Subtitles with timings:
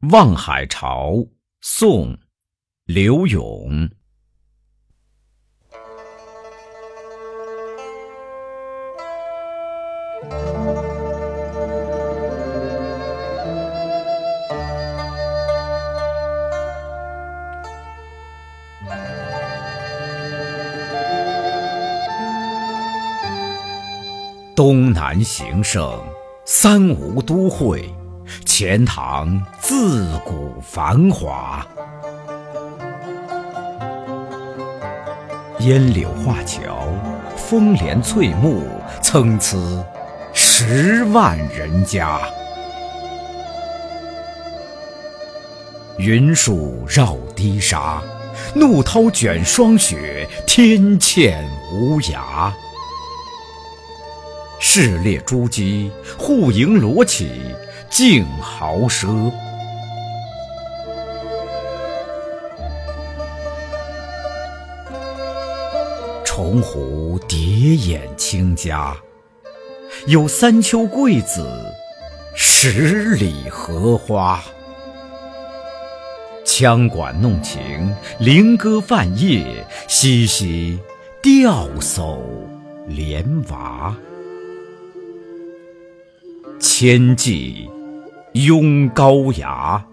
[0.12, 1.10] 《望海潮》
[1.60, 2.14] 宋·
[2.86, 3.90] 刘永。
[24.56, 26.02] 东南形胜，
[26.46, 27.94] 三吴都会，
[28.44, 31.66] 钱塘自古繁华。
[35.60, 36.88] 烟柳画桥，
[37.36, 38.66] 风帘翠幕，
[39.02, 39.58] 参差
[40.32, 42.18] 十万人家。
[45.98, 48.02] 云树绕堤沙，
[48.54, 51.34] 怒涛卷霜雪，天堑
[51.70, 52.50] 无涯。
[54.58, 57.28] 市列珠玑，户盈罗绮，
[57.90, 59.32] 竞豪奢。
[66.24, 67.36] 重湖叠
[67.74, 68.96] 眼清嘉，
[70.06, 71.44] 有三秋桂子，
[72.32, 74.40] 十里荷花。
[76.44, 80.78] 羌管弄晴，菱歌泛夜，嬉嬉
[81.20, 82.20] 钓叟
[82.86, 83.96] 莲娃。
[86.60, 87.68] 千骑
[88.32, 89.84] 拥高崖，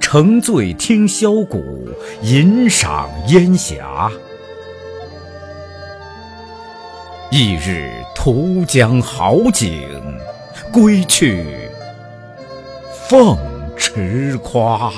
[0.00, 1.60] 乘醉听箫鼓，
[2.22, 4.08] 吟赏烟霞。
[7.30, 9.82] 翌日图将好景，
[10.72, 11.44] 归去
[13.08, 13.36] 凤
[13.76, 14.92] 池夸。